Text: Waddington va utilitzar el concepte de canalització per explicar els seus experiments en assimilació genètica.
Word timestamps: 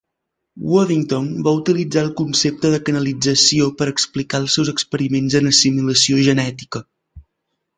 Waddington 0.69 1.25
va 1.47 1.51
utilitzar 1.57 2.03
el 2.03 2.09
concepte 2.21 2.71
de 2.75 2.79
canalització 2.87 3.67
per 3.83 3.89
explicar 3.93 4.43
els 4.45 4.57
seus 4.59 4.73
experiments 4.75 5.37
en 5.41 5.51
assimilació 5.53 6.23
genètica. 6.31 6.83